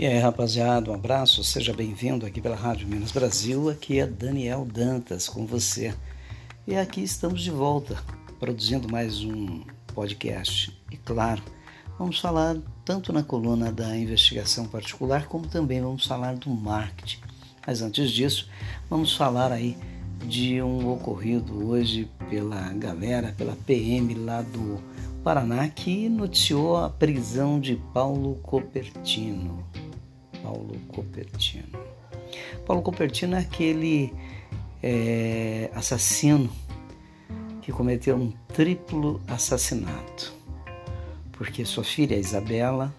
E 0.00 0.06
aí, 0.06 0.18
rapaziada, 0.18 0.90
um 0.90 0.94
abraço, 0.94 1.44
seja 1.44 1.74
bem-vindo 1.74 2.24
aqui 2.24 2.40
pela 2.40 2.56
Rádio 2.56 2.88
Minas 2.88 3.12
Brasil. 3.12 3.68
Aqui 3.68 4.00
é 4.00 4.06
Daniel 4.06 4.64
Dantas 4.64 5.28
com 5.28 5.44
você. 5.44 5.94
E 6.66 6.74
aqui 6.74 7.02
estamos 7.02 7.42
de 7.42 7.50
volta, 7.50 8.02
produzindo 8.38 8.90
mais 8.90 9.22
um 9.22 9.60
podcast. 9.94 10.74
E 10.90 10.96
claro, 10.96 11.42
vamos 11.98 12.18
falar 12.18 12.56
tanto 12.82 13.12
na 13.12 13.22
coluna 13.22 13.70
da 13.70 13.94
investigação 13.94 14.66
particular, 14.66 15.26
como 15.26 15.46
também 15.46 15.82
vamos 15.82 16.06
falar 16.06 16.34
do 16.34 16.48
marketing. 16.48 17.20
Mas 17.66 17.82
antes 17.82 18.10
disso, 18.10 18.48
vamos 18.88 19.14
falar 19.14 19.52
aí 19.52 19.76
de 20.26 20.62
um 20.62 20.90
ocorrido 20.90 21.68
hoje 21.68 22.08
pela 22.30 22.72
galera, 22.72 23.34
pela 23.36 23.54
PM 23.54 24.14
lá 24.14 24.40
do 24.40 24.82
Paraná, 25.22 25.68
que 25.68 26.08
noticiou 26.08 26.78
a 26.78 26.88
prisão 26.88 27.60
de 27.60 27.76
Paulo 27.92 28.36
Copertino. 28.36 29.68
Paulo 30.42 30.78
Copertino. 30.88 31.78
Paulo 32.66 32.82
Copertino 32.82 33.36
é 33.36 33.40
aquele 33.40 34.12
é, 34.82 35.70
assassino 35.74 36.50
que 37.62 37.72
cometeu 37.72 38.16
um 38.16 38.32
triplo 38.52 39.20
assassinato, 39.28 40.34
porque 41.32 41.64
sua 41.64 41.84
filha 41.84 42.16
Isabela 42.16 42.94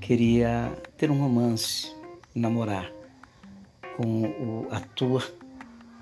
queria 0.00 0.72
ter 0.96 1.10
um 1.10 1.18
romance, 1.18 1.94
namorar 2.34 2.90
com 3.96 4.22
o 4.22 4.68
ator 4.70 5.32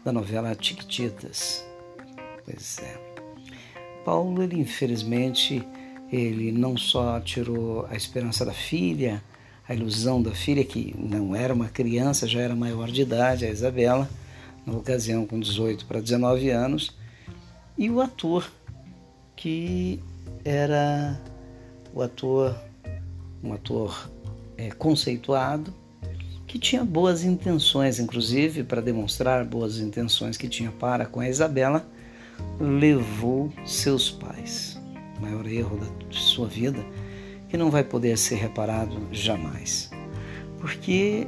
da 0.04 0.12
novela 0.12 0.54
Tiquititas. 0.54 1.64
Pois 2.44 2.78
é. 2.78 3.08
Paulo, 4.04 4.42
ele 4.42 4.58
infelizmente, 4.58 5.66
ele 6.10 6.50
não 6.50 6.76
só 6.76 7.20
tirou 7.20 7.86
a 7.90 7.94
esperança 7.94 8.44
da 8.44 8.52
filha, 8.52 9.22
a 9.68 9.74
ilusão 9.74 10.22
da 10.22 10.30
filha, 10.30 10.64
que 10.64 10.94
não 10.98 11.36
era 11.36 11.52
uma 11.52 11.68
criança, 11.68 12.26
já 12.26 12.40
era 12.40 12.56
maior 12.56 12.90
de 12.90 13.02
idade, 13.02 13.44
a 13.44 13.50
Isabela, 13.50 14.08
na 14.64 14.72
ocasião 14.72 15.26
com 15.26 15.38
18 15.38 15.84
para 15.84 16.00
19 16.00 16.48
anos, 16.48 16.96
e 17.76 17.90
o 17.90 18.00
ator, 18.00 18.50
que 19.36 20.00
era 20.42 21.20
o 21.92 22.00
ator, 22.00 22.58
um 23.44 23.52
ator 23.52 24.10
é, 24.56 24.70
conceituado, 24.70 25.72
que 26.46 26.58
tinha 26.58 26.82
boas 26.82 27.22
intenções, 27.22 27.98
inclusive 27.98 28.64
para 28.64 28.80
demonstrar 28.80 29.44
boas 29.44 29.78
intenções 29.78 30.38
que 30.38 30.48
tinha 30.48 30.72
para 30.72 31.04
com 31.04 31.20
a 31.20 31.28
Isabela, 31.28 31.86
levou 32.58 33.52
seus 33.66 34.10
pais. 34.10 34.80
O 35.18 35.20
maior 35.20 35.46
erro 35.46 35.76
da 35.76 35.86
sua 36.10 36.48
vida 36.48 36.82
que 37.48 37.56
não 37.56 37.70
vai 37.70 37.82
poder 37.82 38.16
ser 38.18 38.36
reparado 38.36 39.08
jamais. 39.10 39.90
Porque 40.58 41.26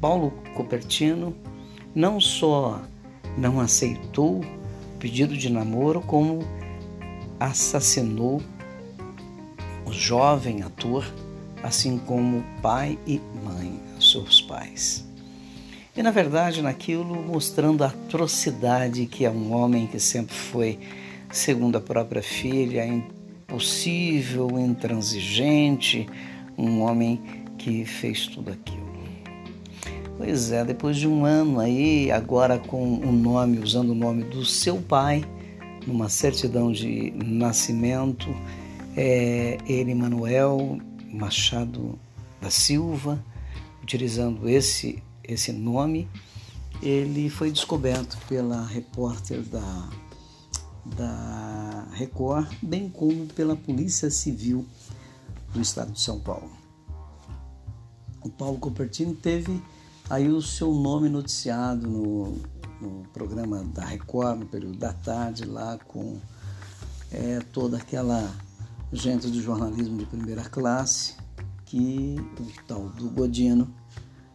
Paulo 0.00 0.32
Copertino 0.54 1.34
não 1.94 2.20
só 2.20 2.80
não 3.36 3.60
aceitou 3.60 4.40
o 4.40 4.98
pedido 4.98 5.36
de 5.36 5.48
namoro, 5.48 6.00
como 6.00 6.40
assassinou 7.38 8.42
o 9.86 9.92
jovem 9.92 10.62
ator, 10.62 11.04
assim 11.62 11.98
como 11.98 12.44
pai 12.60 12.98
e 13.06 13.20
mãe, 13.44 13.80
seus 14.00 14.40
pais. 14.40 15.06
E 15.96 16.02
na 16.02 16.10
verdade, 16.10 16.62
naquilo 16.62 17.14
mostrando 17.22 17.84
a 17.84 17.88
atrocidade 17.88 19.06
que 19.06 19.24
é 19.24 19.30
um 19.30 19.52
homem 19.52 19.86
que 19.86 20.00
sempre 20.00 20.34
foi, 20.34 20.78
segundo 21.30 21.76
a 21.76 21.80
própria 21.80 22.22
filha, 22.22 22.84
impossível, 23.52 24.58
intransigente, 24.58 26.08
um 26.56 26.80
homem 26.80 27.20
que 27.58 27.84
fez 27.84 28.26
tudo 28.26 28.50
aquilo. 28.50 28.80
Pois 30.16 30.50
é, 30.52 30.64
depois 30.64 30.96
de 30.96 31.06
um 31.06 31.26
ano 31.26 31.60
aí, 31.60 32.10
agora 32.10 32.58
com 32.58 32.94
o 32.94 33.12
nome, 33.12 33.58
usando 33.58 33.90
o 33.90 33.94
nome 33.94 34.24
do 34.24 34.44
seu 34.44 34.80
pai, 34.80 35.22
numa 35.86 36.08
certidão 36.08 36.72
de 36.72 37.12
nascimento, 37.12 38.34
é, 38.96 39.58
ele, 39.66 39.94
Manuel 39.94 40.78
Machado 41.12 41.98
da 42.40 42.48
Silva, 42.48 43.22
utilizando 43.82 44.48
esse, 44.48 45.02
esse 45.22 45.52
nome, 45.52 46.08
ele 46.82 47.28
foi 47.28 47.50
descoberto 47.50 48.16
pela 48.28 48.64
repórter 48.66 49.42
da 49.42 49.90
da 50.84 51.41
Record, 51.92 52.48
bem 52.62 52.88
como 52.88 53.26
pela 53.26 53.54
Polícia 53.54 54.10
Civil 54.10 54.66
do 55.52 55.60
Estado 55.60 55.92
de 55.92 56.00
São 56.00 56.18
Paulo. 56.18 56.50
O 58.22 58.30
Paulo 58.30 58.58
Copertino 58.58 59.14
teve 59.14 59.62
aí 60.08 60.28
o 60.28 60.40
seu 60.40 60.72
nome 60.72 61.08
noticiado 61.08 61.88
no, 61.88 62.36
no 62.80 63.02
programa 63.12 63.64
da 63.64 63.84
Record, 63.84 64.40
no 64.40 64.46
período 64.46 64.78
da 64.78 64.92
tarde, 64.92 65.44
lá 65.44 65.78
com 65.86 66.18
é, 67.10 67.40
toda 67.52 67.76
aquela 67.76 68.32
gente 68.92 69.28
do 69.28 69.40
jornalismo 69.40 69.98
de 69.98 70.06
primeira 70.06 70.42
classe, 70.44 71.14
que 71.64 72.16
o 72.38 72.66
tal 72.66 72.88
do 72.90 73.08
Godino, 73.10 73.72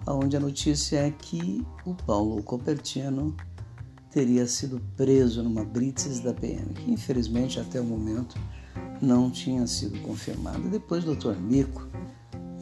onde 0.06 0.36
a 0.36 0.40
notícia 0.40 0.98
é 0.98 1.12
que 1.12 1.66
o 1.86 1.94
Paulo 1.94 2.42
Copertino 2.44 3.36
teria 4.18 4.48
sido 4.48 4.82
preso 4.96 5.44
numa 5.44 5.64
blitz 5.64 6.20
da 6.22 6.34
PM, 6.34 6.74
que 6.74 6.90
infelizmente 6.90 7.60
até 7.60 7.80
o 7.80 7.84
momento 7.84 8.36
não 9.00 9.30
tinha 9.30 9.68
sido 9.68 10.02
confirmada. 10.02 10.58
Depois 10.58 11.08
o 11.08 11.14
Dr. 11.14 11.40
Mico 11.40 11.88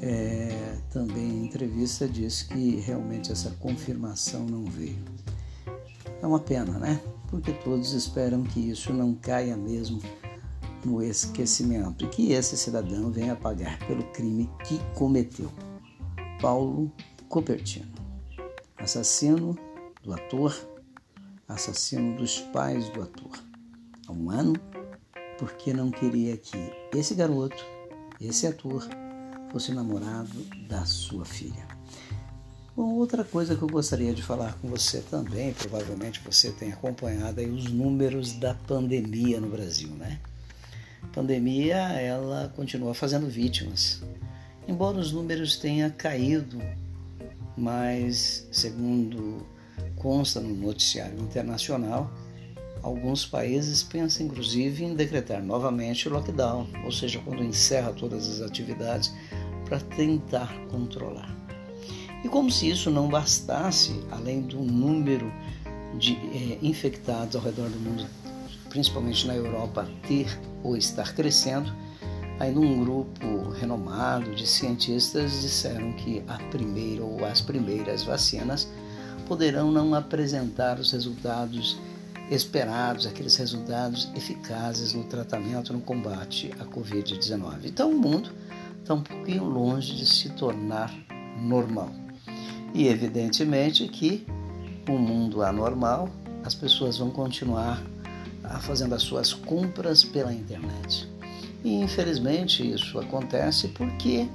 é, 0.01 0.79
também 0.91 1.23
em 1.23 1.45
entrevista 1.45 2.09
disse 2.09 2.49
que 2.49 2.75
realmente 2.81 3.31
essa 3.31 3.51
confirmação 3.51 4.45
não 4.45 4.65
veio. 4.65 5.01
É 6.21 6.27
uma 6.27 6.41
pena, 6.41 6.77
né? 6.77 6.99
Porque 7.29 7.53
todos 7.53 7.93
esperam 7.93 8.43
que 8.43 8.59
isso 8.59 8.91
não 8.91 9.13
caia 9.15 9.55
mesmo 9.55 10.01
no 10.83 11.01
esquecimento 11.01 12.03
e 12.03 12.09
que 12.09 12.33
esse 12.33 12.57
cidadão 12.57 13.09
venha 13.09 13.33
pagar 13.33 13.79
pelo 13.87 14.03
crime 14.11 14.49
que 14.65 14.77
cometeu. 14.93 15.49
Paulo 16.41 16.91
Cupertino, 17.29 17.93
assassino 18.77 19.57
do 20.03 20.11
ator 20.11 20.74
assassino 21.47 22.17
dos 22.17 22.39
pais 22.39 22.89
do 22.89 23.01
ator. 23.01 23.43
Há 24.07 24.11
um 24.11 24.29
ano, 24.29 24.53
porque 25.37 25.73
não 25.73 25.91
queria 25.91 26.37
que 26.37 26.57
esse 26.93 27.13
garoto, 27.13 27.63
esse 28.19 28.47
ator, 28.47 28.87
fosse 29.51 29.71
namorado 29.71 30.43
da 30.67 30.85
sua 30.85 31.25
filha. 31.25 31.65
Bom, 32.75 32.95
outra 32.95 33.23
coisa 33.23 33.55
que 33.55 33.61
eu 33.61 33.69
gostaria 33.69 34.13
de 34.13 34.21
falar 34.21 34.57
com 34.61 34.67
você 34.67 34.99
também, 34.99 35.53
provavelmente 35.53 36.19
você 36.19 36.51
tem 36.51 36.73
acompanhado 36.73 37.39
aí 37.39 37.49
os 37.49 37.71
números 37.71 38.33
da 38.33 38.53
pandemia 38.53 39.39
no 39.39 39.47
Brasil, 39.47 39.89
né? 39.91 40.19
A 41.01 41.07
pandemia, 41.07 41.77
ela 41.77 42.51
continua 42.53 42.93
fazendo 42.93 43.29
vítimas. 43.29 44.01
Embora 44.67 44.97
os 44.97 45.13
números 45.13 45.55
tenham 45.55 45.89
caído, 45.91 46.59
mas 47.55 48.45
segundo 48.51 49.45
consta 50.05 50.39
no 50.39 50.53
noticiário 50.53 51.19
internacional, 51.19 52.11
alguns 52.83 53.25
países 53.25 53.81
pensam 53.81 54.27
inclusive 54.27 54.85
em 54.85 54.93
decretar 54.93 55.41
novamente 55.41 56.07
o 56.07 56.13
lockdown, 56.13 56.67
ou 56.83 56.91
seja, 56.91 57.19
quando 57.25 57.43
encerra 57.43 57.91
todas 57.91 58.29
as 58.29 58.39
atividades 58.39 59.11
para 59.67 59.79
tentar 59.79 60.53
controlar. 60.69 61.35
E 62.23 62.29
como 62.29 62.51
se 62.51 62.69
isso 62.69 62.91
não 62.91 63.09
bastasse, 63.09 63.99
além 64.11 64.43
do 64.43 64.59
número 64.59 65.33
de 65.97 66.13
é, 66.13 66.59
infectados 66.61 67.35
ao 67.35 67.41
redor 67.41 67.67
do 67.67 67.79
mundo, 67.79 68.05
principalmente 68.69 69.25
na 69.25 69.33
Europa, 69.33 69.89
ter 70.07 70.39
ou 70.61 70.77
estar 70.77 71.15
crescendo, 71.15 71.73
ainda 72.39 72.59
um 72.59 72.85
grupo 72.85 73.49
renomado 73.59 74.35
de 74.35 74.45
cientistas 74.45 75.41
disseram 75.41 75.93
que 75.93 76.21
a 76.27 76.37
primeira 76.51 77.03
ou 77.03 77.25
as 77.25 77.41
primeiras 77.41 78.03
vacinas 78.03 78.69
poderão 79.25 79.71
não 79.71 79.93
apresentar 79.93 80.79
os 80.79 80.91
resultados 80.91 81.77
esperados, 82.29 83.05
aqueles 83.05 83.35
resultados 83.35 84.09
eficazes 84.15 84.93
no 84.93 85.03
tratamento, 85.03 85.73
no 85.73 85.81
combate 85.81 86.51
à 86.59 86.65
Covid-19. 86.65 87.65
Então 87.65 87.91
o 87.91 87.95
mundo 87.95 88.31
está 88.81 88.93
um 88.93 89.01
pouquinho 89.01 89.43
longe 89.43 89.95
de 89.95 90.05
se 90.05 90.29
tornar 90.29 90.93
normal. 91.39 91.91
E 92.73 92.87
evidentemente 92.87 93.87
que 93.87 94.25
o 94.89 94.97
mundo 94.97 95.43
anormal, 95.43 96.09
as 96.43 96.53
pessoas 96.55 96.97
vão 96.97 97.09
continuar 97.09 97.81
fazendo 98.61 98.93
as 98.93 99.01
suas 99.01 99.33
compras 99.33 100.03
pela 100.03 100.33
internet. 100.33 101.09
E 101.63 101.81
infelizmente 101.81 102.67
isso 102.71 102.99
acontece 102.99 103.69
porque 103.69 104.27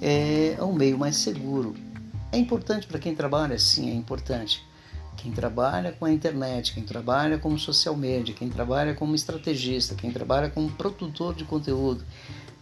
é 0.00 0.56
um 0.62 0.72
meio 0.72 0.98
mais 0.98 1.16
seguro 1.16 1.74
é 2.32 2.38
importante 2.38 2.86
para 2.86 2.98
quem 2.98 3.14
trabalha? 3.14 3.58
Sim, 3.58 3.90
é 3.90 3.94
importante. 3.94 4.64
Quem 5.16 5.32
trabalha 5.32 5.92
com 5.92 6.04
a 6.04 6.12
internet, 6.12 6.72
quem 6.72 6.82
trabalha 6.82 7.38
como 7.38 7.58
social 7.58 7.96
media, 7.96 8.34
quem 8.34 8.48
trabalha 8.48 8.94
como 8.94 9.14
estrategista, 9.14 9.94
quem 9.94 10.10
trabalha 10.10 10.48
como 10.48 10.70
produtor 10.70 11.34
de 11.34 11.44
conteúdo, 11.44 12.04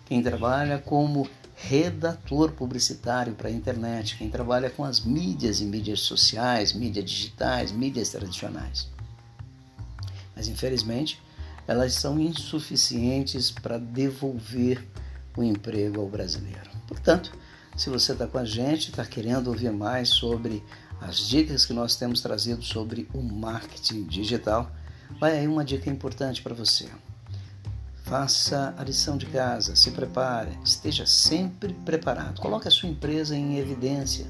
quem 0.06 0.22
trabalha 0.22 0.78
como 0.78 1.28
redator 1.54 2.52
publicitário 2.52 3.34
para 3.34 3.48
a 3.48 3.52
internet, 3.52 4.16
quem 4.16 4.30
trabalha 4.30 4.70
com 4.70 4.84
as 4.84 5.00
mídias 5.00 5.60
e 5.60 5.64
mídias 5.64 6.00
sociais, 6.00 6.72
mídias 6.72 7.04
digitais, 7.04 7.70
mídias 7.70 8.10
tradicionais. 8.10 8.88
Mas 10.34 10.48
infelizmente, 10.48 11.20
elas 11.66 11.94
são 11.94 12.18
insuficientes 12.18 13.50
para 13.50 13.78
devolver 13.78 14.84
o 15.36 15.42
emprego 15.42 16.00
ao 16.00 16.08
brasileiro. 16.08 16.70
Portanto, 16.86 17.30
se 17.78 17.88
você 17.88 18.10
está 18.10 18.26
com 18.26 18.38
a 18.38 18.44
gente, 18.44 18.90
está 18.90 19.04
querendo 19.04 19.46
ouvir 19.46 19.70
mais 19.70 20.08
sobre 20.08 20.64
as 21.00 21.16
dicas 21.28 21.64
que 21.64 21.72
nós 21.72 21.94
temos 21.94 22.20
trazido 22.20 22.60
sobre 22.64 23.08
o 23.14 23.22
marketing 23.22 24.02
digital, 24.02 24.68
vai 25.20 25.38
aí 25.38 25.46
uma 25.46 25.64
dica 25.64 25.88
importante 25.88 26.42
para 26.42 26.54
você. 26.54 26.88
Faça 28.02 28.74
a 28.76 28.82
lição 28.82 29.16
de 29.16 29.26
casa, 29.26 29.76
se 29.76 29.92
prepare, 29.92 30.58
esteja 30.64 31.06
sempre 31.06 31.72
preparado. 31.84 32.40
Coloque 32.40 32.66
a 32.66 32.70
sua 32.70 32.88
empresa 32.88 33.36
em 33.36 33.58
evidência, 33.58 34.26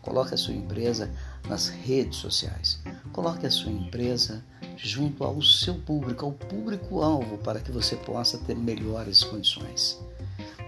coloque 0.00 0.34
a 0.34 0.38
sua 0.38 0.54
empresa 0.54 1.10
nas 1.48 1.66
redes 1.66 2.18
sociais, 2.18 2.80
coloque 3.12 3.46
a 3.46 3.50
sua 3.50 3.72
empresa 3.72 4.44
junto 4.76 5.24
ao 5.24 5.42
seu 5.42 5.74
público, 5.74 6.24
ao 6.24 6.32
público-alvo, 6.32 7.38
para 7.38 7.58
que 7.58 7.72
você 7.72 7.96
possa 7.96 8.38
ter 8.38 8.54
melhores 8.54 9.24
condições. 9.24 9.98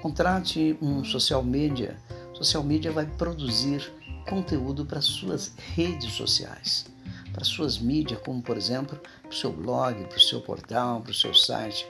Contrate 0.02 0.76
um 0.82 1.04
social 1.04 1.42
media. 1.42 1.96
Social 2.34 2.64
media 2.64 2.90
vai 2.90 3.06
produzir 3.06 3.92
conteúdo 4.28 4.84
para 4.84 5.00
suas 5.00 5.52
redes 5.74 6.12
sociais, 6.12 6.86
para 7.32 7.44
suas 7.44 7.78
mídias, 7.78 8.20
como 8.20 8.42
por 8.42 8.56
exemplo, 8.56 9.00
para 9.22 9.30
o 9.30 9.34
seu 9.34 9.52
blog, 9.52 9.94
para 10.06 10.18
o 10.18 10.20
seu 10.20 10.40
portal, 10.40 11.00
para 11.00 11.12
o 11.12 11.14
seu 11.14 11.32
site. 11.32 11.86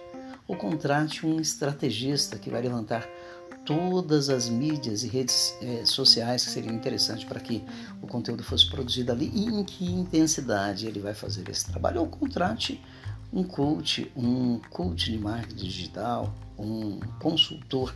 Ou 0.47 0.57
contrate 0.57 1.27
um 1.27 1.41
estrategista 1.41 2.39
que 2.39 2.51
vai 2.51 2.61
levantar 2.61 3.09
todas 3.65 4.29
as 4.29 4.49
mídias 4.49 5.03
e 5.03 5.09
redes 5.09 5.57
eh, 5.63 5.87
sociais 5.87 6.45
que 6.45 6.51
seriam 6.51 6.75
interessantes 6.75 7.25
para 7.25 7.41
que 7.41 7.65
o 8.03 8.07
conteúdo 8.07 8.43
fosse 8.45 8.69
produzido 8.69 9.11
ali 9.11 9.31
e 9.35 9.47
em 9.47 9.65
que 9.65 9.87
intensidade 9.87 10.87
ele 10.87 11.01
vai 11.01 11.15
fazer 11.15 11.49
esse 11.49 11.65
trabalho. 11.67 12.01
Ou 12.03 12.07
contrate 12.07 12.79
um 13.33 13.43
coach, 13.43 14.13
um 14.15 14.59
coach 14.71 15.11
de 15.11 15.19
marketing 15.19 15.65
digital, 15.65 16.35
um 16.59 17.01
consultor 17.19 17.95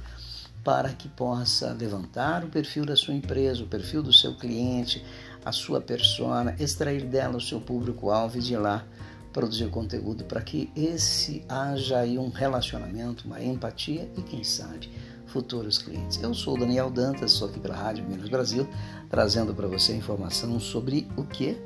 para 0.69 0.91
que 0.91 1.09
possa 1.09 1.73
levantar 1.73 2.45
o 2.45 2.49
perfil 2.49 2.85
da 2.85 2.95
sua 2.95 3.15
empresa, 3.15 3.65
o 3.65 3.67
perfil 3.67 4.03
do 4.03 4.13
seu 4.13 4.37
cliente, 4.37 5.03
a 5.43 5.51
sua 5.51 5.81
persona, 5.81 6.55
extrair 6.61 7.07
dela 7.07 7.39
o 7.39 7.41
seu 7.41 7.59
público-alvo 7.59 8.37
e 8.37 8.43
de 8.43 8.55
lá 8.55 8.85
produzir 9.33 9.71
conteúdo 9.71 10.25
para 10.25 10.43
que 10.43 10.71
esse 10.77 11.43
haja 11.49 12.01
aí 12.01 12.19
um 12.19 12.29
relacionamento, 12.29 13.27
uma 13.27 13.43
empatia 13.43 14.13
e 14.15 14.21
quem 14.21 14.45
sabe 14.45 14.91
futuros 15.25 15.79
clientes. 15.79 16.23
Eu 16.23 16.35
sou 16.35 16.55
o 16.55 16.61
Daniel 16.61 16.91
Dantas, 16.91 17.33
sou 17.33 17.49
aqui 17.49 17.59
pela 17.59 17.75
Rádio 17.75 18.05
Minas 18.07 18.29
Brasil, 18.29 18.69
trazendo 19.09 19.55
para 19.55 19.67
você 19.67 19.97
informação 19.97 20.61
sobre 20.61 21.09
o 21.17 21.25
que? 21.25 21.57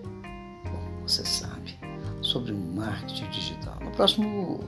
Você 1.03 1.25
sabe, 1.25 1.77
sobre 2.21 2.53
o 2.53 2.57
marketing 2.57 3.29
digital. 3.31 3.81
No 3.83 3.91
próximo 3.91 4.61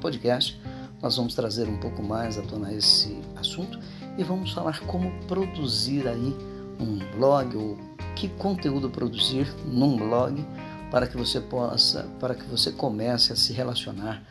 podcast, 0.00 0.56
nós 1.02 1.16
vamos 1.16 1.34
trazer 1.34 1.68
um 1.68 1.76
pouco 1.76 2.02
mais 2.02 2.38
à 2.38 2.42
tona 2.42 2.72
esse 2.72 3.20
assunto 3.36 3.78
e 4.16 4.24
vamos 4.24 4.52
falar 4.52 4.80
como 4.80 5.12
produzir 5.26 6.08
aí 6.08 6.34
um 6.80 6.98
blog 7.16 7.56
ou 7.56 7.78
que 8.14 8.28
conteúdo 8.28 8.90
produzir 8.90 9.46
num 9.64 9.96
blog 9.96 10.44
para 10.90 11.06
que 11.06 11.16
você 11.16 11.40
possa, 11.40 12.04
para 12.18 12.34
que 12.34 12.44
você 12.44 12.72
comece 12.72 13.32
a 13.32 13.36
se 13.36 13.52
relacionar 13.52 14.22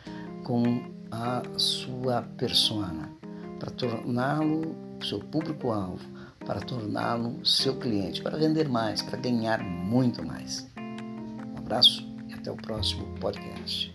com 0.44 0.82
a 1.10 1.42
sua 1.56 2.22
persona 2.22 3.10
para 3.58 3.70
torná-lo 3.70 4.76
seu 5.02 5.20
público-alvo, 5.20 6.04
para 6.44 6.60
torná-lo 6.60 7.44
seu 7.44 7.76
cliente, 7.76 8.22
para 8.22 8.36
vender 8.36 8.68
mais, 8.68 9.02
para 9.02 9.18
ganhar 9.18 9.62
muito 9.62 10.24
mais. 10.24 10.66
Um 10.76 11.58
abraço 11.58 12.06
e 12.28 12.34
até 12.34 12.50
o 12.50 12.56
próximo 12.56 13.06
podcast. 13.20 13.92